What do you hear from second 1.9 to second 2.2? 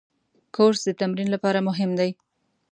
دی.